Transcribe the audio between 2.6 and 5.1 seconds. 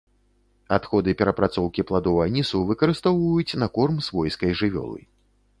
выкарыстоўваюць на корм свойскай жывёлы.